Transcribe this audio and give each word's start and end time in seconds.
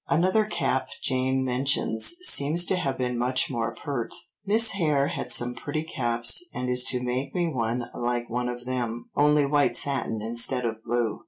Another 0.09 0.45
cap 0.45 0.87
Jane 1.03 1.45
mentions 1.45 2.15
seems 2.23 2.65
to 2.65 2.75
have 2.75 2.97
been 2.97 3.19
much 3.19 3.51
more 3.51 3.71
pert: 3.75 4.11
"Miss 4.43 4.71
Hare 4.71 5.09
had 5.09 5.31
some 5.31 5.53
pretty 5.53 5.83
caps 5.83 6.43
and 6.51 6.69
is 6.69 6.83
to 6.85 7.03
make 7.03 7.35
me 7.35 7.47
one 7.47 7.85
like 7.93 8.27
one 8.27 8.49
of 8.49 8.65
them, 8.65 9.11
only 9.15 9.45
white 9.45 9.77
satin 9.77 10.19
instead 10.19 10.65
of 10.65 10.81
blue. 10.81 11.19